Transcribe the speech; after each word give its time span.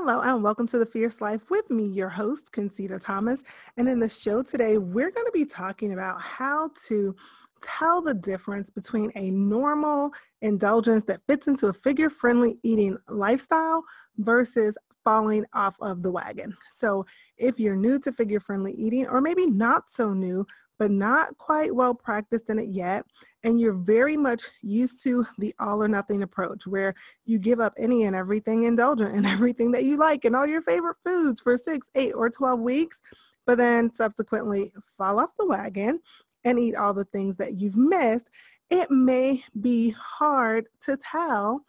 Hello, 0.00 0.20
and 0.20 0.44
welcome 0.44 0.68
to 0.68 0.78
The 0.78 0.86
Fierce 0.86 1.20
Life 1.20 1.50
with 1.50 1.68
me, 1.72 1.84
your 1.84 2.08
host, 2.08 2.52
Concita 2.52 3.04
Thomas. 3.04 3.42
And 3.76 3.88
in 3.88 3.98
the 3.98 4.08
show 4.08 4.44
today, 4.44 4.78
we're 4.78 5.10
going 5.10 5.26
to 5.26 5.32
be 5.34 5.44
talking 5.44 5.92
about 5.92 6.22
how 6.22 6.70
to 6.86 7.16
tell 7.62 8.00
the 8.00 8.14
difference 8.14 8.70
between 8.70 9.10
a 9.16 9.32
normal 9.32 10.12
indulgence 10.40 11.02
that 11.06 11.20
fits 11.26 11.48
into 11.48 11.66
a 11.66 11.72
figure 11.72 12.10
friendly 12.10 12.60
eating 12.62 12.96
lifestyle 13.08 13.82
versus 14.18 14.78
falling 15.02 15.44
off 15.52 15.74
of 15.80 16.04
the 16.04 16.12
wagon. 16.12 16.56
So, 16.70 17.04
if 17.36 17.58
you're 17.58 17.74
new 17.74 17.98
to 17.98 18.12
figure 18.12 18.38
friendly 18.38 18.74
eating, 18.74 19.04
or 19.08 19.20
maybe 19.20 19.46
not 19.46 19.90
so 19.90 20.14
new, 20.14 20.46
but 20.78 20.90
not 20.90 21.36
quite 21.38 21.74
well 21.74 21.94
practiced 21.94 22.50
in 22.50 22.58
it 22.58 22.68
yet, 22.68 23.04
and 23.42 23.60
you're 23.60 23.72
very 23.72 24.16
much 24.16 24.42
used 24.62 25.02
to 25.04 25.26
the 25.38 25.54
all 25.58 25.82
or 25.82 25.88
nothing 25.88 26.22
approach 26.22 26.66
where 26.66 26.94
you 27.24 27.38
give 27.38 27.60
up 27.60 27.74
any 27.78 28.04
and 28.04 28.14
everything 28.14 28.64
indulgent 28.64 29.14
and 29.14 29.26
everything 29.34 29.70
that 29.72 29.84
you 29.84 29.96
like 29.96 30.24
and 30.24 30.36
all 30.36 30.46
your 30.46 30.62
favorite 30.62 30.96
foods 31.04 31.40
for 31.40 31.56
six, 31.56 31.86
eight, 31.94 32.12
or 32.12 32.30
12 32.30 32.60
weeks, 32.60 33.00
but 33.46 33.58
then 33.58 33.92
subsequently 33.92 34.72
fall 34.96 35.18
off 35.18 35.30
the 35.38 35.46
wagon 35.46 36.00
and 36.44 36.58
eat 36.58 36.76
all 36.76 36.94
the 36.94 37.04
things 37.06 37.36
that 37.36 37.54
you've 37.54 37.76
missed, 37.76 38.28
it 38.70 38.90
may 38.90 39.42
be 39.60 39.90
hard 39.90 40.66
to 40.84 40.96
tell 40.96 41.64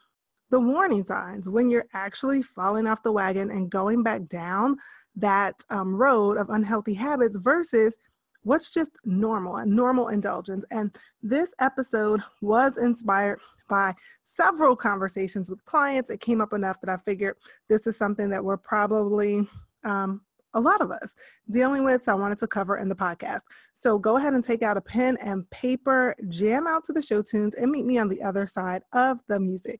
the 0.51 0.59
warning 0.59 1.03
signs 1.03 1.49
when 1.49 1.69
you're 1.69 1.87
actually 1.93 2.41
falling 2.41 2.87
off 2.87 3.03
the 3.03 3.11
wagon 3.11 3.51
and 3.51 3.69
going 3.69 4.03
back 4.03 4.27
down 4.27 4.77
that 5.15 5.55
um, 5.69 5.95
road 5.95 6.37
of 6.37 6.49
unhealthy 6.49 6.93
habits 6.93 7.37
versus 7.37 7.95
what's 8.43 8.69
just 8.69 8.91
normal, 9.05 9.57
a 9.57 9.65
normal 9.65 10.09
indulgence. 10.09 10.65
And 10.71 10.95
this 11.21 11.53
episode 11.59 12.21
was 12.41 12.77
inspired 12.77 13.39
by 13.69 13.93
several 14.23 14.75
conversations 14.75 15.49
with 15.49 15.63
clients. 15.65 16.09
It 16.09 16.21
came 16.21 16.41
up 16.41 16.53
enough 16.53 16.79
that 16.81 16.89
I 16.89 16.97
figured 16.97 17.35
this 17.67 17.85
is 17.87 17.97
something 17.97 18.29
that 18.29 18.43
we're 18.43 18.57
probably 18.57 19.47
um, 19.83 20.21
a 20.53 20.59
lot 20.59 20.81
of 20.81 20.91
us 20.91 21.13
dealing 21.49 21.83
with. 21.83 22.03
So 22.03 22.11
I 22.13 22.15
wanted 22.15 22.39
to 22.39 22.47
cover 22.47 22.77
in 22.77 22.89
the 22.89 22.95
podcast. 22.95 23.41
So 23.75 23.97
go 23.97 24.17
ahead 24.17 24.33
and 24.33 24.43
take 24.43 24.63
out 24.63 24.77
a 24.77 24.81
pen 24.81 25.17
and 25.21 25.49
paper, 25.51 26.15
jam 26.27 26.67
out 26.67 26.83
to 26.85 26.93
the 26.93 27.01
show 27.01 27.21
tunes, 27.21 27.55
and 27.55 27.71
meet 27.71 27.85
me 27.85 27.97
on 27.97 28.09
the 28.09 28.21
other 28.21 28.45
side 28.45 28.81
of 28.93 29.19
the 29.27 29.39
music. 29.39 29.79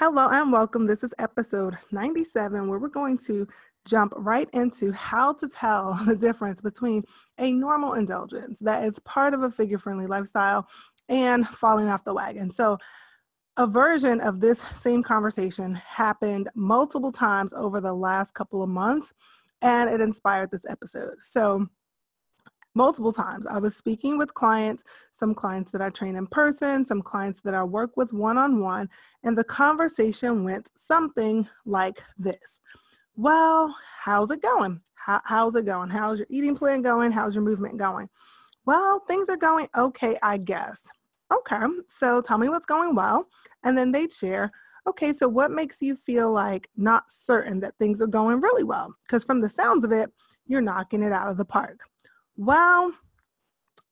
Hello 0.00 0.28
and 0.30 0.50
welcome. 0.50 0.86
This 0.86 1.04
is 1.04 1.12
episode 1.18 1.76
97, 1.92 2.66
where 2.66 2.78
we're 2.78 2.88
going 2.88 3.18
to 3.26 3.46
jump 3.86 4.14
right 4.16 4.48
into 4.54 4.92
how 4.92 5.34
to 5.34 5.46
tell 5.46 5.92
the 6.06 6.16
difference 6.16 6.62
between 6.62 7.04
a 7.36 7.52
normal 7.52 7.92
indulgence 7.92 8.58
that 8.60 8.82
is 8.82 8.98
part 9.00 9.34
of 9.34 9.42
a 9.42 9.50
figure 9.50 9.76
friendly 9.76 10.06
lifestyle 10.06 10.66
and 11.10 11.46
falling 11.46 11.88
off 11.88 12.02
the 12.04 12.14
wagon. 12.14 12.50
So, 12.50 12.78
a 13.58 13.66
version 13.66 14.22
of 14.22 14.40
this 14.40 14.62
same 14.74 15.02
conversation 15.02 15.74
happened 15.74 16.48
multiple 16.54 17.12
times 17.12 17.52
over 17.52 17.82
the 17.82 17.92
last 17.92 18.32
couple 18.32 18.62
of 18.62 18.70
months, 18.70 19.12
and 19.60 19.90
it 19.90 20.00
inspired 20.00 20.50
this 20.50 20.64
episode. 20.66 21.16
So, 21.18 21.68
multiple 22.74 23.12
times. 23.12 23.46
I 23.46 23.58
was 23.58 23.76
speaking 23.76 24.16
with 24.18 24.34
clients, 24.34 24.84
some 25.12 25.34
clients 25.34 25.72
that 25.72 25.82
I 25.82 25.90
train 25.90 26.16
in 26.16 26.26
person, 26.26 26.84
some 26.84 27.02
clients 27.02 27.40
that 27.42 27.54
I 27.54 27.64
work 27.64 27.96
with 27.96 28.12
one 28.12 28.38
on 28.38 28.60
one, 28.60 28.88
and 29.22 29.36
the 29.36 29.44
conversation 29.44 30.44
went 30.44 30.70
something 30.76 31.48
like 31.66 32.02
this 32.18 32.60
Well, 33.16 33.76
how's 33.98 34.30
it 34.30 34.42
going? 34.42 34.80
How, 34.96 35.20
how's 35.24 35.56
it 35.56 35.66
going? 35.66 35.90
How's 35.90 36.18
your 36.18 36.28
eating 36.30 36.56
plan 36.56 36.82
going? 36.82 37.10
How's 37.10 37.34
your 37.34 37.44
movement 37.44 37.76
going? 37.76 38.08
Well, 38.66 39.00
things 39.08 39.28
are 39.28 39.36
going 39.36 39.68
okay, 39.76 40.16
I 40.22 40.38
guess. 40.38 40.80
Okay, 41.32 41.60
so 41.88 42.20
tell 42.20 42.38
me 42.38 42.48
what's 42.48 42.66
going 42.66 42.94
well. 42.94 43.28
And 43.64 43.76
then 43.76 43.92
they'd 43.92 44.12
share, 44.12 44.50
okay, 44.88 45.12
so 45.12 45.28
what 45.28 45.50
makes 45.50 45.80
you 45.80 45.96
feel 45.96 46.32
like 46.32 46.68
not 46.76 47.04
certain 47.08 47.60
that 47.60 47.76
things 47.78 48.02
are 48.02 48.06
going 48.06 48.40
really 48.40 48.64
well? 48.64 48.94
Because 49.06 49.24
from 49.24 49.40
the 49.40 49.48
sounds 49.48 49.84
of 49.84 49.92
it, 49.92 50.10
you're 50.46 50.60
knocking 50.60 51.02
it 51.02 51.12
out 51.12 51.28
of 51.28 51.36
the 51.36 51.44
park. 51.44 51.80
Well, 52.42 52.94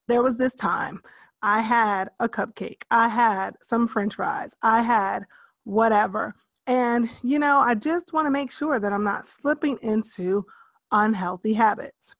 there 0.06 0.22
was 0.22 0.38
this 0.38 0.54
time 0.54 1.02
I 1.42 1.60
had 1.60 2.08
a 2.18 2.30
cupcake, 2.30 2.84
I 2.90 3.06
had 3.06 3.56
some 3.62 3.86
french 3.86 4.14
fries, 4.14 4.54
I 4.62 4.80
had 4.80 5.24
whatever. 5.64 6.34
And, 6.66 7.10
you 7.22 7.38
know, 7.38 7.58
I 7.58 7.74
just 7.74 8.14
want 8.14 8.24
to 8.24 8.30
make 8.30 8.50
sure 8.50 8.80
that 8.80 8.90
I'm 8.90 9.04
not 9.04 9.26
slipping 9.26 9.76
into 9.82 10.46
unhealthy 10.92 11.52
habits. 11.52 12.14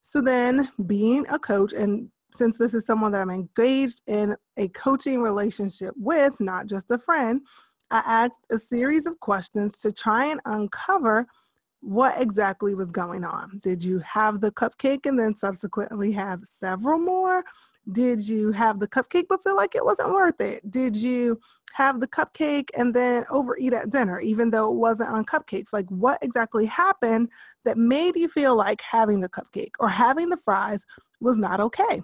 So 0.00 0.22
then, 0.22 0.66
being 0.86 1.26
a 1.28 1.38
coach, 1.38 1.74
and 1.74 2.08
since 2.34 2.56
this 2.56 2.72
is 2.72 2.86
someone 2.86 3.12
that 3.12 3.20
I'm 3.20 3.28
engaged 3.28 4.00
in 4.06 4.34
a 4.56 4.68
coaching 4.68 5.20
relationship 5.20 5.92
with, 5.98 6.40
not 6.40 6.68
just 6.68 6.90
a 6.90 6.96
friend, 6.96 7.42
I 7.90 8.02
asked 8.06 8.46
a 8.50 8.56
series 8.56 9.04
of 9.04 9.20
questions 9.20 9.78
to 9.80 9.92
try 9.92 10.24
and 10.24 10.40
uncover 10.46 11.26
what 11.80 12.20
exactly 12.20 12.74
was 12.74 12.90
going 12.90 13.24
on. 13.24 13.60
Did 13.62 13.82
you 13.82 13.98
have 14.00 14.40
the 14.40 14.50
cupcake 14.52 15.06
and 15.06 15.18
then 15.18 15.36
subsequently 15.36 16.12
have 16.12 16.44
several 16.44 16.98
more? 16.98 17.44
Did 17.92 18.26
you 18.26 18.50
have 18.52 18.80
the 18.80 18.88
cupcake 18.88 19.26
but 19.28 19.44
feel 19.44 19.54
like 19.54 19.76
it 19.76 19.84
wasn't 19.84 20.10
worth 20.10 20.40
it? 20.40 20.68
Did 20.70 20.96
you 20.96 21.38
have 21.74 22.00
the 22.00 22.08
cupcake 22.08 22.70
and 22.76 22.92
then 22.92 23.24
overeat 23.30 23.72
at 23.72 23.90
dinner, 23.90 24.18
even 24.18 24.50
though 24.50 24.72
it 24.72 24.76
wasn't 24.76 25.10
on 25.10 25.24
cupcakes? 25.24 25.72
Like, 25.72 25.88
what 25.88 26.18
exactly 26.22 26.66
happened 26.66 27.30
that 27.64 27.76
made 27.76 28.16
you 28.16 28.28
feel 28.28 28.56
like 28.56 28.80
having 28.80 29.20
the 29.20 29.28
cupcake 29.28 29.72
or 29.78 29.88
having 29.88 30.30
the 30.30 30.36
fries 30.38 30.84
was 31.20 31.36
not 31.36 31.60
okay? 31.60 32.02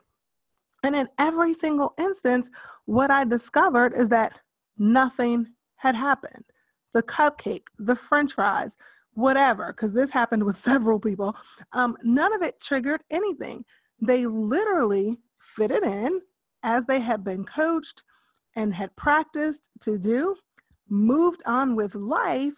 And 0.85 0.95
in 0.95 1.09
every 1.19 1.55
single 1.55 1.95
instance, 1.99 2.51
what 2.85 3.11
I 3.11 3.25
discovered 3.25 3.95
is 3.95 4.09
that 4.11 4.39
nothing 4.79 5.47
had 5.77 5.95
happened. 5.95 6.45
The 6.93 7.03
cupcake, 7.03 7.67
the 7.79 7.97
french 7.97 8.35
fries, 8.35 8.77
whatever, 9.15 9.73
because 9.73 9.93
this 9.93 10.11
happened 10.11 10.45
with 10.45 10.57
several 10.71 10.99
people, 10.99 11.37
um, 11.73 11.97
none 12.03 12.33
of 12.33 12.43
it 12.43 12.61
triggered 12.61 13.03
anything. 13.11 13.65
They 14.01 14.27
literally 14.27 15.19
fitted 15.39 15.83
in 15.83 16.21
as 16.63 16.85
they 16.87 17.01
had 17.01 17.25
been 17.25 17.45
coached 17.45 18.03
and 18.57 18.75
had 18.75 18.95
practiced 18.97 19.71
to 19.81 19.99
do, 19.99 20.37
moved 20.89 21.43
on 21.47 21.75
with 21.75 21.95
life, 21.95 22.55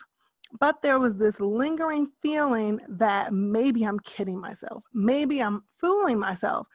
but 0.60 0.82
there 0.82 0.98
was 0.98 1.16
this 1.16 1.40
lingering 1.40 2.10
feeling 2.22 2.80
that 2.88 3.32
maybe 3.32 3.84
I'm 3.84 4.00
kidding 4.00 4.40
myself, 4.40 4.84
maybe 4.92 5.40
I'm 5.40 5.64
fooling 5.80 6.18
myself. 6.18 6.66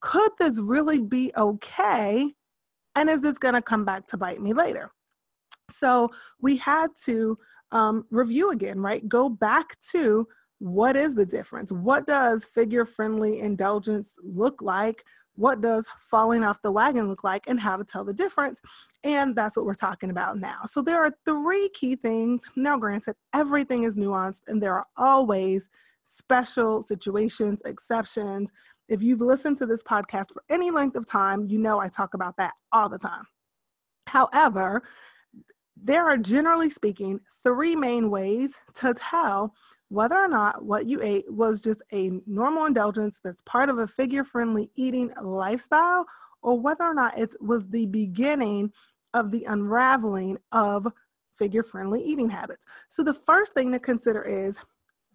Could 0.00 0.30
this 0.38 0.58
really 0.58 1.00
be 1.00 1.32
okay? 1.36 2.32
And 2.94 3.10
is 3.10 3.20
this 3.20 3.38
going 3.38 3.54
to 3.54 3.62
come 3.62 3.84
back 3.84 4.06
to 4.08 4.16
bite 4.16 4.40
me 4.40 4.52
later? 4.52 4.90
So 5.70 6.10
we 6.40 6.56
had 6.56 6.88
to 7.04 7.38
um, 7.72 8.06
review 8.10 8.50
again, 8.50 8.80
right? 8.80 9.06
Go 9.08 9.28
back 9.28 9.76
to 9.92 10.26
what 10.58 10.96
is 10.96 11.14
the 11.14 11.26
difference? 11.26 11.70
What 11.70 12.06
does 12.06 12.44
figure 12.44 12.84
friendly 12.84 13.40
indulgence 13.40 14.12
look 14.22 14.60
like? 14.60 15.04
What 15.36 15.60
does 15.60 15.86
falling 16.10 16.42
off 16.42 16.60
the 16.62 16.72
wagon 16.72 17.08
look 17.08 17.22
like? 17.22 17.44
And 17.46 17.60
how 17.60 17.76
to 17.76 17.84
tell 17.84 18.04
the 18.04 18.12
difference. 18.12 18.60
And 19.04 19.36
that's 19.36 19.56
what 19.56 19.66
we're 19.66 19.74
talking 19.74 20.10
about 20.10 20.38
now. 20.38 20.62
So 20.68 20.82
there 20.82 20.98
are 21.04 21.12
three 21.24 21.68
key 21.68 21.94
things. 21.94 22.42
Now, 22.56 22.76
granted, 22.76 23.14
everything 23.32 23.84
is 23.84 23.96
nuanced 23.96 24.42
and 24.48 24.60
there 24.60 24.74
are 24.74 24.86
always 24.96 25.68
special 26.04 26.82
situations, 26.82 27.60
exceptions. 27.64 28.50
If 28.88 29.00
you've 29.00 29.20
listened 29.20 29.58
to 29.58 29.66
this 29.66 29.82
podcast 29.84 30.32
for 30.32 30.42
any 30.50 30.72
length 30.72 30.96
of 30.96 31.06
time, 31.06 31.46
you 31.46 31.58
know 31.58 31.78
I 31.78 31.88
talk 31.88 32.14
about 32.14 32.36
that 32.38 32.54
all 32.72 32.88
the 32.88 32.98
time. 32.98 33.22
However, 34.06 34.82
there 35.82 36.06
are 36.06 36.18
generally 36.18 36.70
speaking 36.70 37.20
three 37.42 37.76
main 37.76 38.10
ways 38.10 38.54
to 38.74 38.94
tell 38.94 39.54
whether 39.88 40.16
or 40.16 40.28
not 40.28 40.64
what 40.64 40.86
you 40.86 41.00
ate 41.02 41.30
was 41.32 41.60
just 41.60 41.82
a 41.92 42.10
normal 42.26 42.66
indulgence 42.66 43.20
that's 43.22 43.42
part 43.42 43.68
of 43.70 43.78
a 43.78 43.86
figure 43.86 44.24
friendly 44.24 44.70
eating 44.76 45.12
lifestyle 45.22 46.06
or 46.42 46.60
whether 46.60 46.84
or 46.84 46.94
not 46.94 47.18
it 47.18 47.34
was 47.40 47.66
the 47.68 47.86
beginning 47.86 48.70
of 49.14 49.30
the 49.30 49.44
unraveling 49.44 50.36
of 50.52 50.86
figure 51.38 51.62
friendly 51.62 52.02
eating 52.02 52.28
habits. 52.28 52.66
So, 52.88 53.02
the 53.02 53.14
first 53.14 53.54
thing 53.54 53.72
to 53.72 53.78
consider 53.78 54.22
is 54.22 54.58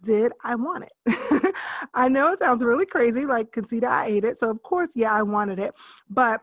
did 0.02 0.32
I 0.42 0.54
want 0.54 0.84
it? 0.84 1.56
I 1.94 2.08
know 2.08 2.32
it 2.32 2.38
sounds 2.38 2.62
really 2.62 2.84
crazy, 2.84 3.24
like 3.24 3.52
Concita, 3.52 3.84
I 3.84 4.06
ate 4.06 4.24
it. 4.24 4.38
So, 4.38 4.50
of 4.50 4.62
course, 4.62 4.90
yeah, 4.94 5.12
I 5.12 5.22
wanted 5.22 5.58
it. 5.58 5.74
But 6.10 6.40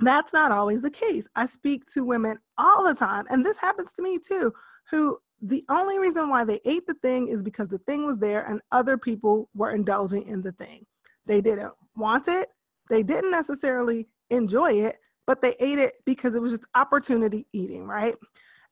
that's 0.00 0.32
not 0.32 0.52
always 0.52 0.82
the 0.82 0.90
case. 0.90 1.26
I 1.36 1.46
speak 1.46 1.90
to 1.92 2.04
women 2.04 2.38
all 2.58 2.84
the 2.84 2.94
time, 2.94 3.26
and 3.30 3.44
this 3.44 3.58
happens 3.58 3.92
to 3.94 4.02
me 4.02 4.18
too, 4.18 4.52
who 4.90 5.18
the 5.42 5.64
only 5.68 5.98
reason 5.98 6.28
why 6.28 6.44
they 6.44 6.60
ate 6.64 6.86
the 6.86 6.94
thing 6.94 7.28
is 7.28 7.42
because 7.42 7.68
the 7.68 7.78
thing 7.78 8.04
was 8.04 8.18
there 8.18 8.44
and 8.46 8.60
other 8.72 8.98
people 8.98 9.48
were 9.54 9.70
indulging 9.70 10.26
in 10.26 10.42
the 10.42 10.52
thing. 10.52 10.84
They 11.26 11.40
didn't 11.40 11.72
want 11.96 12.28
it, 12.28 12.48
they 12.88 13.02
didn't 13.02 13.30
necessarily 13.30 14.08
enjoy 14.30 14.72
it, 14.72 14.96
but 15.26 15.40
they 15.40 15.54
ate 15.60 15.78
it 15.78 15.94
because 16.04 16.34
it 16.34 16.42
was 16.42 16.52
just 16.52 16.66
opportunity 16.74 17.46
eating, 17.52 17.86
right? 17.86 18.14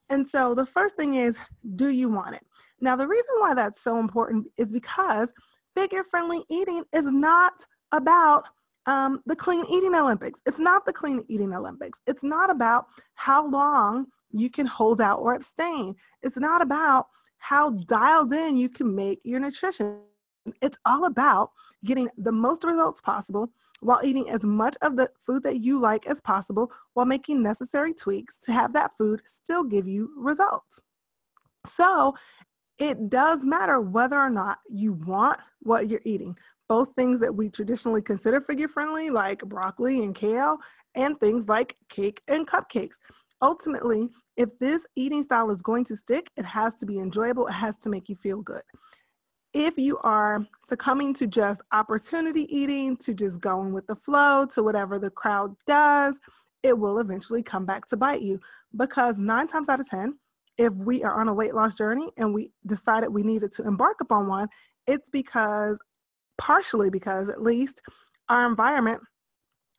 And 0.09 0.27
so 0.27 0.53
the 0.53 0.65
first 0.65 0.95
thing 0.95 1.15
is, 1.15 1.37
do 1.75 1.89
you 1.89 2.09
want 2.09 2.35
it? 2.35 2.45
Now, 2.81 2.95
the 2.95 3.07
reason 3.07 3.35
why 3.39 3.53
that's 3.53 3.81
so 3.81 3.99
important 3.99 4.47
is 4.57 4.71
because 4.71 5.31
figure 5.75 6.03
friendly 6.03 6.43
eating 6.49 6.83
is 6.93 7.05
not 7.05 7.53
about 7.91 8.45
um, 8.85 9.21
the 9.25 9.35
clean 9.35 9.65
eating 9.69 9.95
Olympics. 9.95 10.39
It's 10.45 10.59
not 10.59 10.85
the 10.85 10.93
clean 10.93 11.23
eating 11.27 11.53
Olympics. 11.53 11.99
It's 12.07 12.23
not 12.23 12.49
about 12.49 12.87
how 13.15 13.47
long 13.47 14.07
you 14.31 14.49
can 14.49 14.65
hold 14.65 15.01
out 15.01 15.19
or 15.19 15.35
abstain. 15.35 15.95
It's 16.21 16.37
not 16.37 16.61
about 16.61 17.07
how 17.37 17.71
dialed 17.71 18.33
in 18.33 18.57
you 18.57 18.69
can 18.69 18.93
make 18.93 19.19
your 19.23 19.39
nutrition. 19.39 19.99
It's 20.61 20.77
all 20.85 21.05
about 21.05 21.51
getting 21.85 22.09
the 22.17 22.31
most 22.31 22.63
results 22.63 23.01
possible 23.01 23.49
while 23.81 24.01
eating 24.03 24.29
as 24.29 24.43
much 24.43 24.75
of 24.81 24.95
the 24.97 25.09
food 25.25 25.43
that 25.43 25.61
you 25.61 25.79
like 25.79 26.05
as 26.07 26.19
possible 26.21 26.71
while 26.93 27.05
making 27.05 27.41
necessary 27.41 27.93
tweaks 27.93 28.39
to 28.39 28.51
have 28.51 28.73
that 28.73 28.91
food 28.97 29.21
still 29.25 29.63
give 29.63 29.87
you 29.87 30.11
results. 30.17 30.81
So 31.65 32.15
it 32.77 33.09
does 33.09 33.43
matter 33.43 33.81
whether 33.81 34.17
or 34.17 34.29
not 34.29 34.59
you 34.67 34.93
want 34.93 35.39
what 35.61 35.89
you're 35.89 36.01
eating. 36.05 36.35
Both 36.69 36.93
things 36.95 37.19
that 37.19 37.35
we 37.35 37.49
traditionally 37.49 38.01
consider 38.01 38.39
figure 38.39 38.69
friendly, 38.69 39.09
like 39.09 39.39
broccoli 39.41 40.03
and 40.03 40.15
kale, 40.15 40.59
and 40.95 41.19
things 41.19 41.49
like 41.49 41.75
cake 41.89 42.21
and 42.27 42.47
cupcakes. 42.47 42.95
Ultimately, 43.41 44.07
if 44.37 44.49
this 44.59 44.85
eating 44.95 45.23
style 45.23 45.51
is 45.51 45.61
going 45.61 45.83
to 45.85 45.95
stick, 45.95 46.29
it 46.37 46.45
has 46.45 46.75
to 46.75 46.85
be 46.85 46.99
enjoyable, 46.99 47.47
it 47.47 47.53
has 47.53 47.77
to 47.79 47.89
make 47.89 48.07
you 48.07 48.15
feel 48.15 48.41
good 48.41 48.61
if 49.53 49.77
you 49.77 49.97
are 49.99 50.45
succumbing 50.67 51.13
to 51.15 51.27
just 51.27 51.61
opportunity 51.71 52.43
eating, 52.55 52.95
to 52.97 53.13
just 53.13 53.41
going 53.41 53.73
with 53.73 53.87
the 53.87 53.95
flow, 53.95 54.45
to 54.45 54.63
whatever 54.63 54.99
the 54.99 55.09
crowd 55.09 55.55
does, 55.65 56.17
it 56.61 56.77
will 56.77 56.99
eventually 56.99 57.41
come 57.41 57.65
back 57.65 57.87
to 57.87 57.97
bite 57.97 58.21
you. 58.21 58.39
Because 58.75 59.17
nine 59.17 59.47
times 59.47 59.69
out 59.69 59.79
of 59.79 59.89
10, 59.89 60.17
if 60.57 60.73
we 60.73 61.03
are 61.03 61.19
on 61.19 61.29
a 61.29 61.33
weight 61.33 61.55
loss 61.55 61.75
journey 61.75 62.11
and 62.17 62.33
we 62.33 62.51
decided 62.67 63.09
we 63.09 63.23
needed 63.23 63.51
to 63.53 63.65
embark 63.65 64.01
upon 64.01 64.27
one, 64.27 64.49
it's 64.85 65.09
because, 65.09 65.79
partially 66.39 66.89
because 66.89 67.29
at 67.29 67.43
least, 67.43 67.81
our 68.29 68.47
environment 68.47 69.01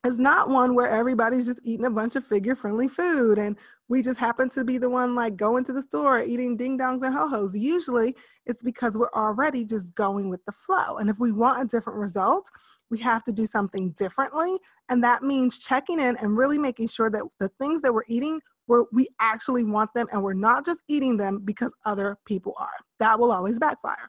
is 0.07 0.19
not 0.19 0.49
one 0.49 0.75
where 0.75 0.89
everybody's 0.89 1.47
just 1.47 1.61
eating 1.63 1.87
a 1.87 1.91
bunch 1.91 2.17
of 2.17 2.25
figure 2.25 2.55
friendly 2.55 2.89
food 2.89 3.39
and 3.39 3.57
we 3.89 4.01
just 4.01 4.19
happen 4.19 4.49
to 4.49 4.65
be 4.65 4.79
the 4.79 4.89
one 4.89 5.15
like 5.15 5.37
going 5.37 5.65
to 5.65 5.73
the 5.73 5.83
store 5.83 6.23
eating 6.23 6.57
ding 6.57 6.79
dongs 6.79 7.03
and 7.03 7.13
ho 7.13 7.29
hos. 7.29 7.55
Usually 7.55 8.17
it's 8.47 8.63
because 8.63 8.97
we're 8.97 9.11
already 9.15 9.65
just 9.65 9.95
going 9.95 10.31
with 10.31 10.45
the 10.47 10.53
flow. 10.53 10.99
And 10.99 11.11
if 11.11 11.19
we 11.19 11.33
want 11.33 11.63
a 11.63 11.67
different 11.67 11.99
result, 11.99 12.49
we 12.89 12.99
have 12.99 13.25
to 13.25 13.33
do 13.33 13.47
something 13.47 13.91
differently. 13.93 14.59
And 14.89 15.03
that 15.05 15.23
means 15.23 15.59
checking 15.59 16.01
in 16.01 16.17
and 16.17 16.37
really 16.37 16.59
making 16.59 16.89
sure 16.89 17.11
that 17.11 17.23
the 17.39 17.49
things 17.61 17.83
that 17.83 17.93
we're 17.93 18.05
eating, 18.09 18.41
where 18.67 18.85
we 18.93 19.09
actually 19.21 19.65
want 19.65 19.93
them 19.95 20.07
and 20.13 20.23
we're 20.23 20.33
not 20.33 20.65
just 20.65 20.81
eating 20.89 21.17
them 21.17 21.41
because 21.45 21.75
other 21.85 22.17
people 22.25 22.55
are. 22.59 22.69
That 23.01 23.19
will 23.19 23.33
always 23.33 23.59
backfire. 23.59 24.09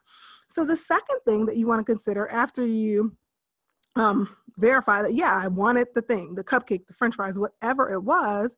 So 0.54 0.64
the 0.64 0.76
second 0.76 1.18
thing 1.24 1.46
that 1.46 1.56
you 1.56 1.66
want 1.66 1.84
to 1.84 1.92
consider 1.92 2.28
after 2.28 2.66
you 2.66 3.16
um, 3.96 4.34
verify 4.58 5.02
that, 5.02 5.14
yeah, 5.14 5.34
I 5.34 5.48
wanted 5.48 5.88
the 5.94 6.02
thing, 6.02 6.34
the 6.34 6.44
cupcake, 6.44 6.86
the 6.86 6.94
french 6.94 7.14
fries, 7.14 7.38
whatever 7.38 7.92
it 7.92 8.00
was, 8.00 8.54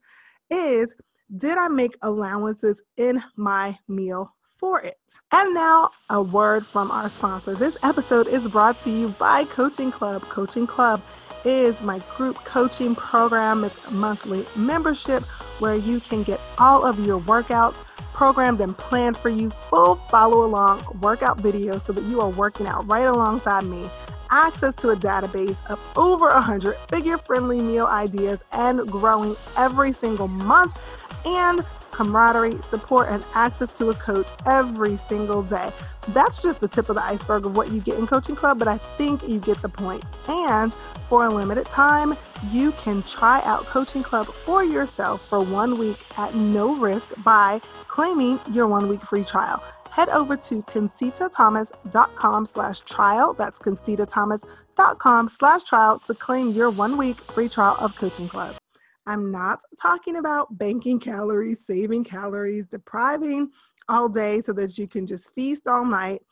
is 0.50 0.94
did 1.36 1.56
I 1.56 1.68
make 1.68 1.96
allowances 2.02 2.82
in 2.96 3.22
my 3.36 3.78
meal 3.88 4.34
for 4.56 4.80
it? 4.80 4.98
And 5.32 5.54
now, 5.54 5.90
a 6.10 6.22
word 6.22 6.66
from 6.66 6.90
our 6.90 7.08
sponsor. 7.08 7.54
This 7.54 7.76
episode 7.82 8.26
is 8.26 8.46
brought 8.48 8.80
to 8.84 8.90
you 8.90 9.08
by 9.10 9.44
Coaching 9.44 9.90
Club. 9.90 10.22
Coaching 10.22 10.66
Club 10.66 11.02
is 11.44 11.80
my 11.82 12.00
group 12.16 12.36
coaching 12.36 12.94
program. 12.94 13.64
It's 13.64 13.84
a 13.86 13.90
monthly 13.90 14.44
membership 14.56 15.22
where 15.60 15.74
you 15.74 16.00
can 16.00 16.22
get 16.22 16.40
all 16.58 16.84
of 16.84 17.04
your 17.04 17.20
workouts 17.20 17.76
programmed 18.14 18.60
and 18.60 18.76
planned 18.78 19.18
for 19.18 19.28
you, 19.28 19.50
full 19.50 19.96
follow 19.96 20.44
along 20.46 20.84
workout 21.00 21.38
videos 21.38 21.82
so 21.82 21.92
that 21.92 22.04
you 22.04 22.20
are 22.20 22.30
working 22.30 22.66
out 22.66 22.86
right 22.88 23.02
alongside 23.02 23.64
me. 23.64 23.90
Access 24.30 24.74
to 24.76 24.90
a 24.90 24.96
database 24.96 25.58
of 25.68 25.78
over 25.96 26.26
100 26.26 26.76
figure 26.88 27.18
friendly 27.18 27.60
meal 27.60 27.86
ideas 27.86 28.42
and 28.52 28.88
growing 28.90 29.36
every 29.58 29.92
single 29.92 30.28
month, 30.28 30.78
and 31.26 31.64
camaraderie, 31.94 32.56
support, 32.62 33.08
and 33.08 33.24
access 33.34 33.72
to 33.74 33.90
a 33.90 33.94
coach 33.94 34.28
every 34.46 34.96
single 34.96 35.42
day. 35.42 35.70
That's 36.08 36.42
just 36.42 36.60
the 36.60 36.68
tip 36.68 36.88
of 36.88 36.96
the 36.96 37.04
iceberg 37.04 37.46
of 37.46 37.56
what 37.56 37.70
you 37.70 37.80
get 37.80 37.98
in 37.98 38.06
Coaching 38.06 38.36
Club, 38.36 38.58
but 38.58 38.68
I 38.68 38.78
think 38.78 39.26
you 39.26 39.40
get 39.40 39.62
the 39.62 39.68
point. 39.68 40.04
And 40.28 40.72
for 41.08 41.24
a 41.24 41.30
limited 41.30 41.66
time, 41.66 42.16
you 42.50 42.72
can 42.72 43.02
try 43.04 43.40
out 43.44 43.64
Coaching 43.66 44.02
Club 44.02 44.26
for 44.26 44.62
yourself 44.62 45.26
for 45.28 45.40
one 45.40 45.78
week 45.78 45.98
at 46.18 46.34
no 46.34 46.74
risk 46.74 47.06
by 47.24 47.60
claiming 47.88 48.38
your 48.52 48.66
one 48.66 48.88
week 48.88 49.02
free 49.02 49.24
trial 49.24 49.62
head 49.94 50.08
over 50.08 50.36
to 50.36 50.60
concitathomas.com 50.62 52.46
slash 52.46 52.80
trial. 52.80 53.32
That's 53.32 53.60
concitathomas.com 53.60 55.28
slash 55.28 55.62
trial 55.62 56.00
to 56.00 56.14
claim 56.14 56.50
your 56.50 56.70
one 56.70 56.96
week 56.96 57.16
free 57.16 57.48
trial 57.48 57.76
of 57.78 57.94
Coaching 57.94 58.28
Club. 58.28 58.56
I'm 59.06 59.30
not 59.30 59.60
talking 59.80 60.16
about 60.16 60.56
banking 60.58 60.98
calories, 60.98 61.66
saving 61.66 62.04
calories, 62.04 62.66
depriving 62.66 63.50
all 63.88 64.08
day 64.08 64.40
so 64.40 64.52
that 64.54 64.78
you 64.78 64.88
can 64.88 65.06
just 65.06 65.34
feast 65.34 65.66
all 65.66 65.84
night. 65.84 66.22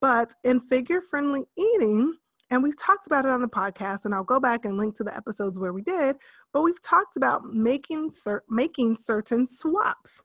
But 0.00 0.34
in 0.44 0.60
figure 0.60 1.00
friendly 1.00 1.44
eating, 1.56 2.16
and 2.50 2.62
we've 2.62 2.78
talked 2.78 3.06
about 3.06 3.24
it 3.24 3.30
on 3.30 3.40
the 3.40 3.48
podcast, 3.48 4.04
and 4.04 4.14
I'll 4.14 4.24
go 4.24 4.40
back 4.40 4.64
and 4.64 4.76
link 4.76 4.96
to 4.96 5.04
the 5.04 5.16
episodes 5.16 5.58
where 5.58 5.72
we 5.72 5.82
did, 5.82 6.16
but 6.52 6.62
we've 6.62 6.82
talked 6.82 7.16
about 7.16 7.44
making, 7.44 8.10
cer- 8.10 8.44
making 8.48 8.96
certain 8.96 9.46
swaps 9.48 10.22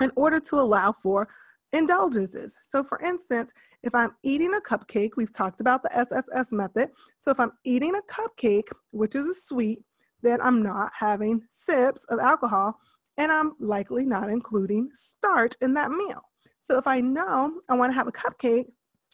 in 0.00 0.10
order 0.16 0.40
to 0.40 0.56
allow 0.56 0.92
for 0.92 1.28
indulgences. 1.72 2.56
So, 2.68 2.84
for 2.84 3.00
instance, 3.00 3.50
if 3.82 3.94
I'm 3.94 4.12
eating 4.22 4.54
a 4.54 4.60
cupcake, 4.60 5.10
we've 5.16 5.32
talked 5.32 5.60
about 5.60 5.82
the 5.82 5.94
SSS 5.96 6.52
method. 6.52 6.90
So, 7.20 7.30
if 7.30 7.40
I'm 7.40 7.52
eating 7.64 7.94
a 7.94 8.12
cupcake, 8.12 8.68
which 8.92 9.14
is 9.14 9.26
a 9.26 9.34
sweet, 9.34 9.80
then 10.24 10.40
I'm 10.40 10.62
not 10.62 10.90
having 10.98 11.42
sips 11.50 12.04
of 12.04 12.18
alcohol 12.18 12.78
and 13.16 13.30
I'm 13.30 13.52
likely 13.60 14.04
not 14.04 14.28
including 14.28 14.90
starch 14.92 15.54
in 15.60 15.74
that 15.74 15.90
meal. 15.90 16.22
So, 16.62 16.78
if 16.78 16.86
I 16.86 17.00
know 17.00 17.60
I 17.68 17.74
want 17.76 17.92
to 17.92 17.96
have 17.96 18.08
a 18.08 18.12
cupcake, 18.12 18.66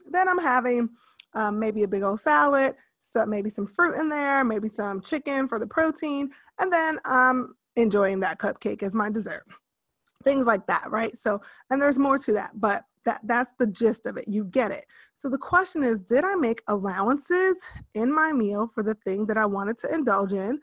then 0.08 0.28
I'm 0.28 0.38
having 0.38 0.88
um, 1.34 1.58
maybe 1.58 1.82
a 1.82 1.88
big 1.88 2.02
old 2.02 2.20
salad, 2.20 2.74
so 2.98 3.26
maybe 3.26 3.50
some 3.50 3.66
fruit 3.66 3.96
in 3.96 4.08
there, 4.08 4.44
maybe 4.44 4.68
some 4.68 5.00
chicken 5.00 5.48
for 5.48 5.58
the 5.58 5.66
protein, 5.66 6.30
and 6.58 6.72
then 6.72 6.98
I'm 7.04 7.54
enjoying 7.76 8.20
that 8.20 8.38
cupcake 8.38 8.82
as 8.82 8.94
my 8.94 9.10
dessert. 9.10 9.44
Things 10.22 10.46
like 10.46 10.66
that 10.66 10.90
right? 10.90 11.16
So 11.16 11.40
and 11.70 11.80
there's 11.80 11.98
more 11.98 12.18
to 12.18 12.32
that 12.34 12.50
but 12.54 12.84
that 13.06 13.20
that's 13.24 13.52
the 13.58 13.66
gist 13.66 14.06
of 14.06 14.16
it. 14.16 14.28
You 14.28 14.44
get 14.44 14.70
it. 14.70 14.84
So 15.16 15.28
the 15.28 15.38
question 15.38 15.82
is 15.82 15.98
did 16.00 16.24
i 16.24 16.34
make 16.34 16.62
allowances 16.68 17.56
in 17.94 18.12
my 18.12 18.32
meal 18.32 18.70
for 18.74 18.82
the 18.82 18.94
thing 18.94 19.26
that 19.26 19.36
i 19.36 19.44
wanted 19.44 19.78
to 19.78 19.92
indulge 19.92 20.32
in 20.32 20.58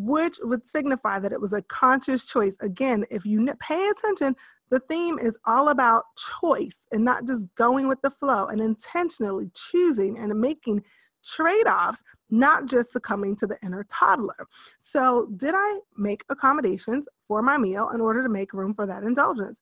which 0.00 0.38
would 0.42 0.66
signify 0.66 1.18
that 1.18 1.32
it 1.32 1.40
was 1.40 1.52
a 1.52 1.62
conscious 1.62 2.24
choice 2.24 2.54
again 2.60 3.04
if 3.10 3.24
you 3.26 3.46
pay 3.60 3.88
attention 3.88 4.34
the 4.70 4.80
theme 4.80 5.18
is 5.18 5.36
all 5.46 5.70
about 5.70 6.04
choice 6.40 6.78
and 6.92 7.04
not 7.04 7.26
just 7.26 7.46
going 7.54 7.88
with 7.88 8.00
the 8.02 8.10
flow 8.10 8.46
and 8.46 8.60
intentionally 8.60 9.50
choosing 9.54 10.18
and 10.18 10.38
making 10.38 10.82
trade 11.26 11.66
offs, 11.66 12.02
not 12.30 12.66
just 12.66 12.92
succumbing 12.92 13.36
to 13.36 13.46
the 13.46 13.58
inner 13.62 13.86
toddler. 13.90 14.46
So, 14.80 15.28
did 15.36 15.54
I 15.56 15.78
make 15.96 16.24
accommodations 16.28 17.08
for 17.26 17.42
my 17.42 17.56
meal 17.56 17.90
in 17.94 18.00
order 18.00 18.22
to 18.22 18.28
make 18.28 18.52
room 18.52 18.74
for 18.74 18.86
that 18.86 19.02
indulgence? 19.02 19.58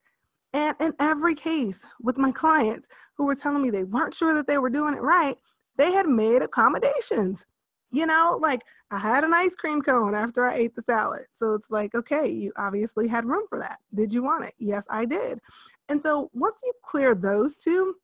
And 0.53 0.77
in 0.81 0.95
every 0.99 1.35
case 1.35 1.85
with 2.01 2.19
my 2.19 2.33
clients 2.33 2.89
who 3.17 3.27
were 3.27 3.35
telling 3.35 3.63
me 3.63 3.71
they 3.71 3.85
weren't 3.85 4.15
sure 4.15 4.35
that 4.35 4.47
they 4.47 4.59
were 4.59 4.71
doing 4.71 4.95
it 4.95 5.03
right, 5.03 5.37
they 5.77 5.93
had 5.93 6.07
made 6.07 6.43
accommodations. 6.43 7.45
You 7.93 8.07
know, 8.07 8.39
like 8.43 8.63
I 8.91 8.99
had 8.99 9.25
an 9.25 9.33
ice 9.35 9.55
cream 9.55 9.81
cone 9.81 10.15
after 10.15 10.45
I 10.45 10.55
ate 10.55 10.75
the 10.75 10.83
salad. 10.83 11.27
So 11.37 11.55
it's 11.55 11.71
like, 11.71 11.95
okay, 11.95 12.29
you 12.29 12.53
obviously 12.57 13.09
had 13.09 13.25
room 13.25 13.45
for 13.49 13.59
that. 13.59 13.79
Did 13.95 14.13
you 14.13 14.23
want 14.23 14.45
it? 14.45 14.55
Yes, 14.59 14.85
I 14.91 15.05
did. 15.05 15.39
And 15.89 16.03
so 16.03 16.31
once 16.35 16.61
you 16.65 16.73
clear 16.85 17.15
those 17.15 17.59
two, 17.59 17.95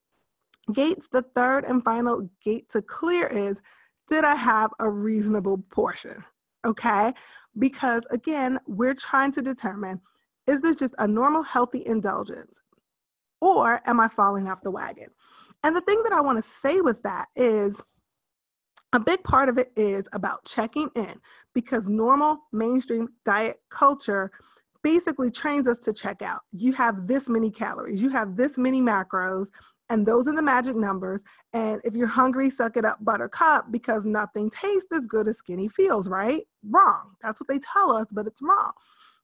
gates, 0.72 1.08
the 1.10 1.22
third 1.34 1.64
and 1.64 1.82
final 1.82 2.28
gate 2.44 2.68
to 2.70 2.82
clear 2.82 3.26
is 3.26 3.60
did 4.08 4.24
I 4.24 4.34
have 4.34 4.70
a 4.78 4.88
reasonable 4.88 5.58
portion? 5.70 6.22
Okay. 6.64 7.12
Because 7.58 8.04
again, 8.10 8.58
we're 8.66 8.94
trying 8.94 9.32
to 9.32 9.42
determine 9.42 10.00
is 10.46 10.60
this 10.60 10.76
just 10.76 10.94
a 10.98 11.06
normal, 11.06 11.42
healthy 11.42 11.86
indulgence? 11.86 12.60
Or 13.40 13.80
am 13.86 14.00
I 14.00 14.08
falling 14.08 14.48
off 14.48 14.62
the 14.62 14.70
wagon? 14.70 15.08
And 15.64 15.74
the 15.74 15.80
thing 15.82 16.02
that 16.02 16.12
I 16.12 16.20
want 16.20 16.42
to 16.42 16.50
say 16.62 16.80
with 16.80 17.02
that 17.02 17.28
is 17.36 17.80
a 18.92 19.00
big 19.00 19.22
part 19.24 19.48
of 19.48 19.58
it 19.58 19.72
is 19.76 20.04
about 20.12 20.44
checking 20.44 20.88
in 20.94 21.14
because 21.54 21.88
normal 21.88 22.42
mainstream 22.52 23.08
diet 23.24 23.60
culture 23.70 24.30
basically 24.82 25.30
trains 25.30 25.66
us 25.66 25.78
to 25.78 25.92
check 25.92 26.22
out. 26.22 26.40
You 26.52 26.72
have 26.72 27.06
this 27.06 27.28
many 27.28 27.50
calories, 27.50 28.02
you 28.02 28.10
have 28.10 28.36
this 28.36 28.58
many 28.58 28.80
macros, 28.80 29.48
and 29.88 30.04
those 30.06 30.26
are 30.26 30.34
the 30.34 30.42
magic 30.42 30.76
numbers. 30.76 31.22
And 31.52 31.80
if 31.84 31.94
you're 31.94 32.06
hungry, 32.06 32.50
suck 32.50 32.76
it 32.76 32.84
up, 32.84 33.04
buttercup, 33.04 33.70
because 33.70 34.04
nothing 34.04 34.50
tastes 34.50 34.92
as 34.92 35.06
good 35.06 35.28
as 35.28 35.38
skinny 35.38 35.68
feels, 35.68 36.08
right? 36.08 36.42
Wrong. 36.68 37.12
That's 37.22 37.40
what 37.40 37.48
they 37.48 37.60
tell 37.60 37.92
us, 37.92 38.06
but 38.10 38.26
it's 38.26 38.42
wrong. 38.42 38.72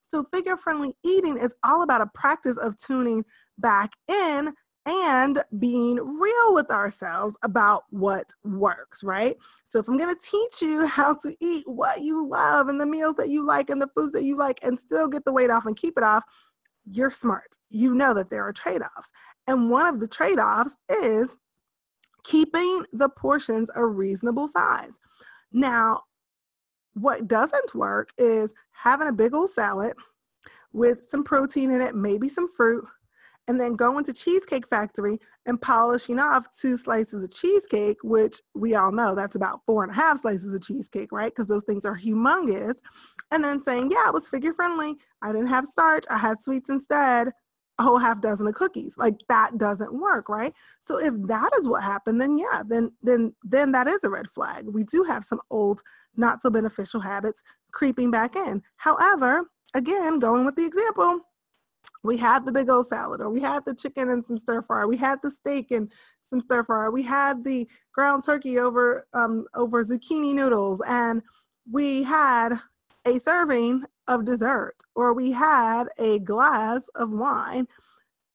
So, 0.07 0.25
figure 0.33 0.57
friendly 0.57 0.95
eating 1.05 1.37
is 1.37 1.55
all 1.65 1.83
about 1.83 2.01
a 2.01 2.07
practice 2.15 2.57
of 2.57 2.79
tuning 2.79 3.25
back 3.59 3.93
in 4.09 4.55
and 4.88 5.42
being 5.59 5.97
real 5.97 6.54
with 6.54 6.71
ourselves 6.71 7.37
about 7.42 7.85
what 7.90 8.26
works, 8.42 9.04
right? 9.04 9.37
So, 9.66 9.78
if 9.78 9.87
I'm 9.87 9.99
going 9.99 10.14
to 10.14 10.21
teach 10.21 10.62
you 10.62 10.87
how 10.87 11.14
to 11.23 11.37
eat 11.40 11.64
what 11.66 12.00
you 12.00 12.26
love 12.26 12.68
and 12.68 12.80
the 12.80 12.87
meals 12.87 13.14
that 13.16 13.28
you 13.28 13.45
like 13.45 13.68
and 13.68 13.80
the 13.80 13.90
foods 13.95 14.12
that 14.12 14.25
you 14.25 14.37
like 14.37 14.59
and 14.62 14.80
still 14.80 15.07
get 15.07 15.25
the 15.26 15.33
weight 15.33 15.50
off 15.50 15.66
and 15.66 15.76
keep 15.76 15.99
it 15.99 16.04
off, 16.04 16.25
you're 16.90 17.11
smart. 17.11 17.59
You 17.68 17.95
know 17.95 18.14
that 18.14 18.30
there 18.30 18.47
are 18.47 18.52
trade 18.52 18.80
offs. 18.80 19.11
And 19.47 19.71
one 19.71 19.87
of 19.87 20.00
the 20.00 20.09
trade 20.09 20.38
offs 20.38 20.75
is 20.88 21.37
keeping 22.25 22.85
the 22.95 23.11
portions 23.11 23.71
a 23.75 23.85
reasonable 23.85 24.49
size. 24.49 24.92
Now, 25.52 26.02
what 26.95 27.28
doesn't 27.28 27.75
work 27.75 28.11
is 28.16 28.54
having 28.73 29.09
a 29.09 29.12
big 29.12 29.35
old 29.35 29.50
salad 29.50 29.95
with 30.73 31.09
some 31.11 31.25
protein 31.25 31.71
in 31.71 31.80
it, 31.80 31.95
maybe 31.95 32.28
some 32.28 32.50
fruit, 32.50 32.85
and 33.49 33.59
then 33.59 33.75
going 33.75 34.05
to 34.05 34.12
Cheesecake 34.12 34.69
Factory 34.69 35.19
and 35.47 35.61
polishing 35.61 36.21
off 36.21 36.47
two 36.57 36.76
slices 36.76 37.25
of 37.25 37.33
cheesecake, 37.33 37.97
which 38.05 38.40
we 38.55 38.75
all 38.75 38.93
know 38.93 39.14
that's 39.14 39.37
about 39.37 39.61
four 39.67 39.83
and 39.83 39.90
a 39.90 39.95
half 39.95 40.21
slices 40.21 40.55
of 40.55 40.62
cheesecake, 40.62 41.11
right? 41.11 41.33
Because 41.35 41.47
those 41.47 41.64
things 41.64 41.85
are 41.85 41.97
humongous. 41.97 42.75
And 43.31 43.43
then 43.43 43.64
saying, 43.64 43.90
yeah, 43.90 44.07
it 44.09 44.14
was 44.14 44.28
figure 44.28 44.52
friendly. 44.52 44.97
I 45.23 45.33
didn't 45.33 45.49
have 45.49 45.67
starch, 45.67 46.05
I 46.11 46.19
had 46.19 46.43
sweets 46.43 46.69
instead. 46.69 47.33
A 47.81 47.85
whole 47.85 47.99
half 47.99 48.21
dozen 48.21 48.49
of 48.49 48.55
cookies. 48.55 48.97
Like 48.99 49.14
that 49.28 49.57
doesn't 49.57 49.95
work, 49.95 50.28
right? 50.28 50.52
So 50.85 50.99
if 50.99 51.14
that 51.28 51.50
is 51.61 51.69
what 51.69 51.85
happened, 51.85 52.21
then 52.21 52.37
yeah, 52.37 52.64
then 52.67 52.90
then 53.05 53.33
then 53.45 53.71
that 53.71 53.87
is 53.87 54.02
a 54.02 54.11
red 54.11 54.28
flag. 54.28 54.64
We 54.67 54.83
do 54.83 55.05
have 55.05 55.25
some 55.25 55.40
old, 55.49 55.81
not 56.17 56.43
so 56.43 56.50
beneficial 56.50 57.00
habits 57.00 57.40
creeping 57.71 58.11
back 58.11 58.35
in. 58.35 58.62
However, 58.78 59.45
again, 59.75 60.19
going 60.19 60.45
with 60.45 60.57
the 60.57 60.64
example, 60.64 61.21
we 62.03 62.17
had 62.17 62.47
the 62.47 62.53
big 62.53 62.71
old 62.71 62.89
salad, 62.89 63.21
or 63.21 63.31
we 63.31 63.41
had 63.41 63.65
the 63.65 63.75
chicken 63.75 64.11
and 64.11 64.25
some 64.25 64.39
stir 64.39 64.63
fry, 64.63 64.85
we 64.85 64.97
had 64.97 65.19
the 65.23 65.31
steak 65.31 65.71
and 65.71 65.93
some 66.23 66.41
stir 66.41 66.65
fry, 66.65 66.89
we 66.89 67.03
had 67.03 67.45
the 67.45 67.69
ground 67.93 68.25
turkey 68.25 68.59
over 68.59 69.07
um, 69.15 69.47
over 69.55 69.83
zucchini 69.83 70.33
noodles, 70.33 70.81
and 70.87 71.23
we 71.71 72.03
had 72.03 72.59
a 73.05 73.19
serving 73.19 73.85
of 74.07 74.25
dessert, 74.25 74.77
or 74.95 75.13
we 75.13 75.31
had 75.31 75.85
a 75.99 76.19
glass 76.21 76.83
of 76.95 77.11
wine. 77.11 77.67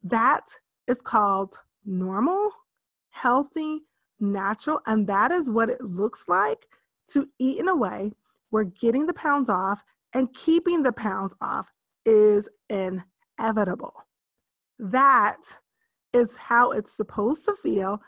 That 0.04 0.44
is 0.88 1.00
called 1.02 1.58
normal, 1.86 2.52
healthy, 3.10 3.82
natural, 4.20 4.82
and 4.86 5.08
that 5.08 5.32
is 5.32 5.50
what 5.50 5.70
it 5.70 5.82
looks 5.82 6.26
like 6.28 6.68
to 7.10 7.28
eat 7.40 7.60
in 7.60 7.68
a 7.68 7.76
way 7.76 8.12
where 8.50 8.66
getting 8.66 9.06
the 9.06 9.14
pounds 9.14 9.50
off 9.50 9.84
and 10.14 10.34
keeping 10.34 10.84
the 10.84 10.94
pounds 10.94 11.34
off 11.42 11.68
is 12.06 12.48
inevitable. 13.40 13.94
That 14.80 15.38
is 16.14 16.38
how 16.38 16.72
it's 16.72 16.96
supposed 16.96 17.46
to 17.46 17.56
feel. 17.56 18.02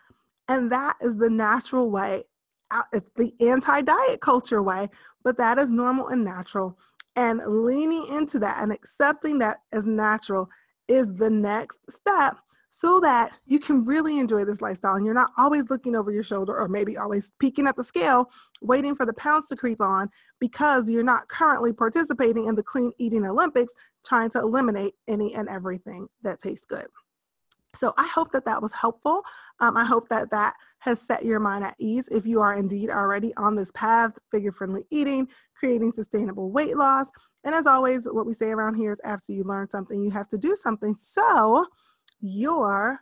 And 0.48 0.72
that 0.72 0.96
is 1.01 1.15
the 1.15 1.29
natural 1.29 1.89
way. 1.89 2.24
Uh, 2.72 2.84
it's 2.94 3.10
the 3.15 3.34
anti 3.39 3.82
diet 3.82 4.22
culture 4.22 4.62
way, 4.62 4.89
but 5.24 5.38
that 5.38 5.58
is 5.58 5.72
normal 5.72 6.08
and 6.10 6.24
natural. 6.24 6.77
And 7.15 7.41
leaning 7.46 8.08
into 8.08 8.39
that 8.39 8.62
and 8.62 8.72
accepting 8.72 9.39
that 9.39 9.60
as 9.72 9.86
natural 9.86 10.50
is 10.88 11.08
the 11.15 11.29
next 11.29 11.79
step 11.89 12.38
so 12.77 13.00
that 13.00 13.32
you 13.46 13.60
can 13.60 13.86
really 13.86 14.20
enjoy 14.20 14.44
this 14.44 14.62
lifestyle 14.62 14.96
and 14.96 15.05
you're 15.05 15.13
not 15.13 15.32
always 15.38 15.70
looking 15.70 15.96
over 15.96 16.12
your 16.12 16.24
shoulder 16.24 16.58
or 16.58 16.67
maybe 16.67 16.98
always 16.98 17.32
peeking 17.39 17.67
at 17.67 17.75
the 17.75 17.84
scale, 17.84 18.29
waiting 18.62 18.96
for 18.96 19.05
the 19.05 19.13
pounds 19.13 19.48
to 19.48 19.55
creep 19.55 19.79
on 19.79 20.10
because 20.39 20.89
you're 20.89 21.03
not 21.03 21.27
currently 21.29 21.72
participating 21.72 22.48
in 22.48 22.55
the 22.55 22.63
clean 22.63 22.91
eating 22.98 23.25
Olympics, 23.25 23.74
trying 24.05 24.29
to 24.29 24.39
eliminate 24.39 24.94
any 25.08 25.34
and 25.36 25.48
everything 25.48 26.08
that 26.24 26.41
tastes 26.41 26.65
good. 26.65 26.88
So 27.75 27.94
I 27.98 28.08
hope 28.08 28.32
that 28.32 28.46
that 28.46 28.62
was 28.62 28.74
helpful. 28.74 29.24
Um, 29.60 29.77
I 29.77 29.86
hope 29.86 30.10
that 30.10 30.29
that 30.32 30.53
has 30.79 31.00
set 31.00 31.25
your 31.25 31.39
mind 31.39 31.63
at 31.63 31.75
ease 31.79 32.08
if 32.10 32.25
you 32.25 32.39
are 32.41 32.55
indeed 32.55 32.89
already 32.89 33.34
on 33.36 33.55
this 33.55 33.72
path, 33.72 34.17
figure 34.32 34.51
friendly 34.51 34.86
eating, 34.91 35.27
creating 35.58 35.94
sustainable 35.94 36.51
weight 36.51 36.77
loss. 36.77 37.08
And 37.44 37.53
as 37.53 37.67
always, 37.67 38.03
what 38.05 38.25
we 38.25 38.34
say 38.34 38.50
around 38.50 38.75
here 38.75 38.91
is 38.91 39.00
after 39.03 39.34
you 39.34 39.44
learn 39.44 39.70
something, 39.70 40.01
you 40.01 40.10
have 40.12 40.27
to 40.29 40.38
do 40.38 40.55
something. 40.55 40.94
So 40.94 41.65
your 42.22 43.00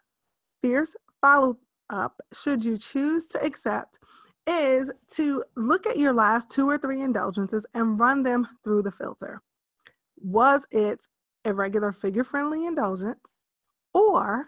fierce 0.62 0.96
follow 1.22 1.58
up, 1.90 2.20
should 2.34 2.64
you 2.64 2.78
choose 2.78 3.28
to 3.28 3.44
accept, 3.44 4.00
is 4.48 4.92
to 5.16 5.44
look 5.56 5.88
at 5.88 5.98
your 5.98 6.14
last 6.14 6.50
two 6.50 6.68
or 6.68 6.78
three 6.78 7.02
indulgences 7.02 7.66
and 7.74 8.00
run 8.00 8.24
them 8.24 8.48
through 8.64 8.82
the 8.84 8.92
filter. 8.92 9.42
Was 10.18 10.66
it 10.72 11.00
a 11.46 11.54
regular 11.54 11.92
figure 11.92 12.24
friendly 12.24 12.66
indulgence 12.66 13.38
or 13.94 14.48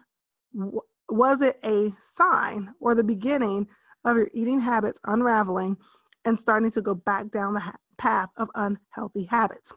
was 1.09 1.41
it 1.41 1.59
a 1.63 1.91
sign 2.13 2.73
or 2.79 2.95
the 2.95 3.03
beginning 3.03 3.67
of 4.05 4.17
your 4.17 4.29
eating 4.33 4.59
habits 4.59 4.99
unraveling 5.05 5.77
and 6.25 6.39
starting 6.39 6.71
to 6.71 6.81
go 6.81 6.95
back 6.95 7.29
down 7.31 7.53
the 7.53 7.59
ha- 7.59 7.75
path 7.97 8.29
of 8.37 8.49
unhealthy 8.55 9.25
habits? 9.25 9.73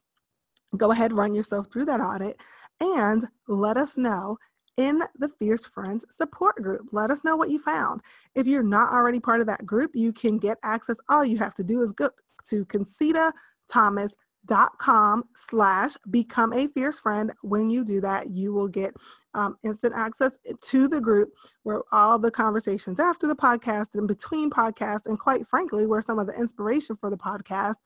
Go 0.77 0.93
ahead, 0.93 1.13
run 1.13 1.35
yourself 1.35 1.67
through 1.73 1.87
that 1.87 2.01
audit 2.01 2.41
and 2.81 3.27
let 3.47 3.77
us 3.77 3.97
know 3.97 4.37
in 4.79 5.03
the 5.19 5.29
Fierce 5.39 5.67
Friends 5.67 6.07
support 6.09 6.57
group. 6.57 6.87
Let 6.93 7.11
us 7.11 7.23
know 7.25 7.37
what 7.37 7.51
you 7.51 7.59
found. 7.59 8.01
If 8.35 8.47
you're 8.47 8.63
not 8.63 8.93
already 8.93 9.21
part 9.21 9.41
of 9.41 9.47
that 9.49 9.67
group, 9.67 9.91
you 9.93 10.13
can 10.13 10.39
get 10.39 10.57
access. 10.63 10.97
All 11.11 11.25
you 11.25 11.37
have 11.37 11.55
to 11.57 11.65
do 11.65 11.83
is 11.83 11.93
go 11.93 12.09
to 12.49 12.65
com 14.79 15.25
slash 15.37 15.93
become 16.11 16.53
a 16.53 16.69
fierce 16.69 17.01
friend 17.01 17.33
when 17.43 17.69
you 17.69 17.85
do 17.85 18.01
that 18.01 18.31
you 18.31 18.53
will 18.55 18.69
get 18.69 18.95
um, 19.35 19.59
instant 19.63 19.93
access 19.95 20.33
to 20.63 20.89
the 20.89 21.01
group 21.01 21.31
where 21.65 21.83
all 21.93 22.19
the 22.19 22.31
conversations 22.31 22.99
after 22.99 23.27
the 23.27 23.37
podcast 23.37 23.89
and 23.95 24.09
between 24.09 24.49
podcasts 24.49 25.07
and 25.07 25.19
quite 25.19 25.47
frankly 25.47 25.87
where 25.87 26.01
some 26.01 26.19
of 26.19 26.27
the 26.27 26.39
inspiration 26.39 26.97
for 26.97 27.11
the 27.11 27.19
podcast 27.19 27.77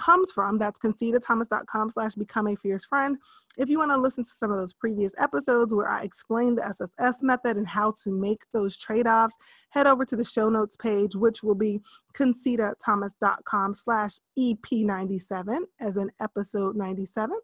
comes 0.00 0.32
from. 0.32 0.58
That's 0.58 0.78
concitathomas.com 0.78 1.90
slash 1.90 2.14
become 2.14 2.46
a 2.48 2.56
fierce 2.56 2.84
friend. 2.84 3.18
If 3.58 3.68
you 3.68 3.78
want 3.78 3.90
to 3.90 3.98
listen 3.98 4.24
to 4.24 4.30
some 4.30 4.50
of 4.50 4.56
those 4.56 4.72
previous 4.72 5.12
episodes 5.18 5.74
where 5.74 5.90
I 5.90 6.02
explain 6.02 6.54
the 6.54 6.66
SSS 6.66 7.16
method 7.20 7.56
and 7.56 7.68
how 7.68 7.92
to 8.04 8.10
make 8.10 8.42
those 8.52 8.76
trade-offs, 8.76 9.34
head 9.70 9.86
over 9.86 10.04
to 10.06 10.16
the 10.16 10.24
show 10.24 10.48
notes 10.48 10.76
page, 10.76 11.14
which 11.14 11.42
will 11.42 11.54
be 11.54 11.80
concitathomas.com 12.14 13.74
slash 13.74 14.18
EP97 14.38 15.58
as 15.80 15.96
in 15.96 16.10
episode 16.20 16.76
97. 16.76 17.38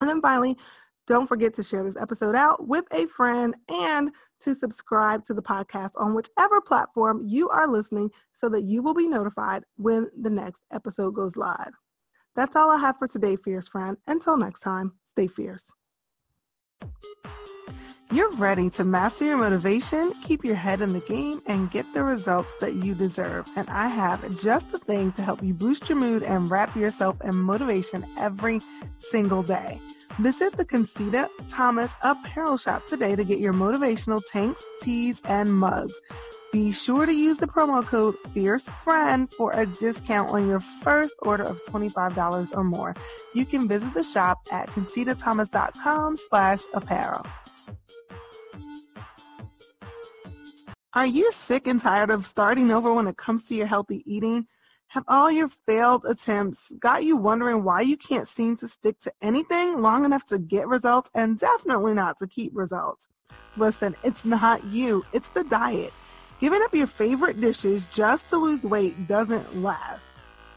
And 0.00 0.10
then 0.10 0.20
finally, 0.20 0.56
don't 1.06 1.26
forget 1.26 1.54
to 1.54 1.62
share 1.62 1.84
this 1.84 1.96
episode 1.96 2.34
out 2.34 2.66
with 2.66 2.84
a 2.92 3.06
friend 3.06 3.54
and 3.68 4.10
to 4.40 4.54
subscribe 4.54 5.24
to 5.24 5.34
the 5.34 5.42
podcast 5.42 5.90
on 5.96 6.14
whichever 6.14 6.60
platform 6.60 7.20
you 7.22 7.48
are 7.50 7.68
listening 7.68 8.10
so 8.32 8.48
that 8.48 8.62
you 8.62 8.82
will 8.82 8.94
be 8.94 9.08
notified 9.08 9.62
when 9.76 10.08
the 10.20 10.30
next 10.30 10.62
episode 10.72 11.14
goes 11.14 11.36
live. 11.36 11.72
That's 12.36 12.56
all 12.56 12.70
I 12.70 12.78
have 12.78 12.98
for 12.98 13.06
today, 13.06 13.36
fierce 13.36 13.68
friend. 13.68 13.96
Until 14.06 14.36
next 14.36 14.60
time, 14.60 14.92
stay 15.04 15.26
fierce. 15.26 15.64
You're 18.14 18.30
ready 18.34 18.70
to 18.70 18.84
master 18.84 19.24
your 19.24 19.38
motivation, 19.38 20.12
keep 20.22 20.44
your 20.44 20.54
head 20.54 20.80
in 20.80 20.92
the 20.92 21.00
game, 21.00 21.42
and 21.46 21.68
get 21.68 21.84
the 21.94 22.04
results 22.04 22.54
that 22.60 22.74
you 22.74 22.94
deserve. 22.94 23.48
And 23.56 23.68
I 23.68 23.88
have 23.88 24.40
just 24.40 24.70
the 24.70 24.78
thing 24.78 25.10
to 25.14 25.22
help 25.22 25.42
you 25.42 25.52
boost 25.52 25.88
your 25.88 25.98
mood 25.98 26.22
and 26.22 26.48
wrap 26.48 26.76
yourself 26.76 27.16
in 27.24 27.34
motivation 27.34 28.06
every 28.16 28.60
single 28.98 29.42
day. 29.42 29.80
Visit 30.20 30.56
the 30.56 30.64
Concita 30.64 31.28
Thomas 31.50 31.90
apparel 32.04 32.56
shop 32.56 32.86
today 32.86 33.16
to 33.16 33.24
get 33.24 33.40
your 33.40 33.52
motivational 33.52 34.22
tanks, 34.30 34.62
tees, 34.80 35.20
and 35.24 35.52
mugs. 35.52 36.00
Be 36.52 36.70
sure 36.70 37.06
to 37.06 37.12
use 37.12 37.38
the 37.38 37.48
promo 37.48 37.84
code 37.84 38.14
FierceFriend 38.28 39.34
for 39.34 39.50
a 39.50 39.66
discount 39.66 40.30
on 40.30 40.46
your 40.46 40.60
first 40.60 41.14
order 41.22 41.42
of 41.42 41.60
$25 41.64 42.56
or 42.56 42.62
more. 42.62 42.94
You 43.34 43.44
can 43.44 43.66
visit 43.66 43.92
the 43.92 44.04
shop 44.04 44.46
at 44.52 44.68
concitathomas.com 44.68 46.16
slash 46.28 46.60
apparel. 46.74 47.26
Are 50.96 51.06
you 51.06 51.32
sick 51.32 51.66
and 51.66 51.80
tired 51.80 52.10
of 52.10 52.24
starting 52.24 52.70
over 52.70 52.94
when 52.94 53.08
it 53.08 53.16
comes 53.16 53.42
to 53.44 53.54
your 53.56 53.66
healthy 53.66 54.04
eating? 54.06 54.46
Have 54.86 55.02
all 55.08 55.28
your 55.28 55.48
failed 55.48 56.04
attempts 56.08 56.70
got 56.78 57.02
you 57.02 57.16
wondering 57.16 57.64
why 57.64 57.80
you 57.80 57.96
can't 57.96 58.28
seem 58.28 58.56
to 58.58 58.68
stick 58.68 59.00
to 59.00 59.12
anything 59.20 59.82
long 59.82 60.04
enough 60.04 60.24
to 60.26 60.38
get 60.38 60.68
results 60.68 61.10
and 61.12 61.36
definitely 61.36 61.94
not 61.94 62.20
to 62.20 62.28
keep 62.28 62.52
results? 62.54 63.08
Listen, 63.56 63.96
it's 64.04 64.24
not 64.24 64.62
you, 64.66 65.04
it's 65.12 65.30
the 65.30 65.42
diet. 65.42 65.92
Giving 66.38 66.62
up 66.62 66.72
your 66.72 66.86
favorite 66.86 67.40
dishes 67.40 67.82
just 67.92 68.28
to 68.28 68.36
lose 68.36 68.62
weight 68.62 69.08
doesn't 69.08 69.62
last. 69.62 70.06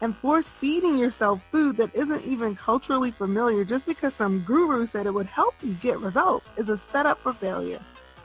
and 0.00 0.16
force 0.18 0.48
feeding 0.48 0.96
yourself 0.96 1.40
food 1.50 1.76
that 1.76 1.94
isn't 1.94 2.24
even 2.24 2.54
culturally 2.54 3.10
familiar 3.10 3.64
just 3.64 3.86
because 3.86 4.14
some 4.14 4.40
guru 4.40 4.86
said 4.86 5.06
it 5.06 5.14
would 5.14 5.26
help 5.26 5.54
you 5.62 5.74
get 5.74 5.98
results 5.98 6.46
is 6.56 6.68
a 6.68 6.78
setup 6.78 7.20
for 7.22 7.32
failure. 7.32 7.80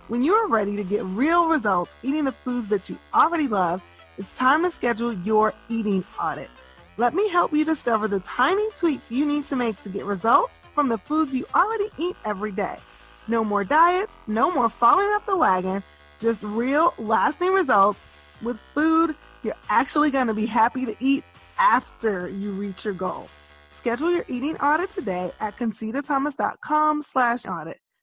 When 0.09 0.21
you 0.21 0.33
are 0.33 0.47
ready 0.47 0.75
to 0.75 0.83
get 0.83 1.05
real 1.05 1.47
results 1.47 1.93
eating 2.03 2.25
the 2.25 2.33
foods 2.33 2.67
that 2.67 2.89
you 2.89 2.99
already 3.13 3.47
love, 3.47 3.81
it's 4.17 4.31
time 4.33 4.63
to 4.63 4.69
schedule 4.69 5.13
your 5.13 5.53
eating 5.69 6.03
audit. 6.21 6.49
Let 6.97 7.13
me 7.13 7.29
help 7.29 7.53
you 7.53 7.63
discover 7.63 8.09
the 8.09 8.19
tiny 8.19 8.69
tweaks 8.71 9.09
you 9.09 9.25
need 9.25 9.47
to 9.47 9.55
make 9.55 9.81
to 9.81 9.89
get 9.89 10.05
results 10.05 10.59
from 10.75 10.89
the 10.89 10.97
foods 10.97 11.33
you 11.33 11.45
already 11.55 11.89
eat 11.97 12.17
every 12.25 12.51
day. 12.51 12.77
No 13.27 13.45
more 13.45 13.63
diets, 13.63 14.11
no 14.27 14.51
more 14.51 14.69
falling 14.69 15.07
off 15.07 15.25
the 15.25 15.37
wagon, 15.37 15.81
just 16.19 16.43
real 16.43 16.93
lasting 16.97 17.53
results 17.53 18.03
with 18.41 18.59
food 18.73 19.15
you're 19.41 19.55
actually 19.69 20.11
going 20.11 20.27
to 20.27 20.33
be 20.33 20.45
happy 20.45 20.85
to 20.85 20.95
eat 20.99 21.23
after 21.57 22.27
you 22.27 22.51
reach 22.51 22.83
your 22.83 22.93
goal. 22.93 23.29
Schedule 23.69 24.11
your 24.11 24.25
eating 24.27 24.57
audit 24.57 24.91
today 24.91 25.31
at 25.39 25.57
concitathomas.com 25.57 27.01
slash 27.03 27.45
audit. 27.45 27.79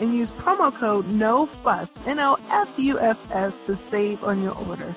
and 0.00 0.14
use 0.14 0.30
promo 0.30 0.72
code 0.74 1.06
NOFUSS, 1.06 1.90
N-O-F-U-S-S, 2.06 3.66
to 3.66 3.76
save 3.76 4.24
on 4.24 4.42
your 4.42 4.56
order. 4.68 4.92